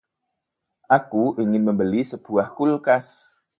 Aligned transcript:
Aku 0.97 1.23
ingin 1.43 1.61
membeli 1.67 2.01
sebuah 2.11 2.47
kulkas. 2.57 3.05